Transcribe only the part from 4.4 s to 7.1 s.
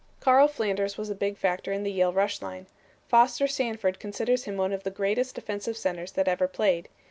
him one of the greatest offensive centers that ever played.